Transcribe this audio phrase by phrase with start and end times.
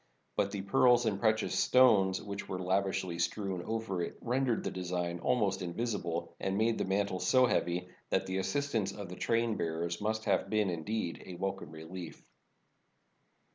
[0.35, 5.19] But the pearls and precious stones which were lavishly strewn over it rendered the design
[5.19, 9.57] almost invisible and made the man tle so heavy that the assistance of the train
[9.57, 12.25] bearers must have been, indeed, a welcome relief.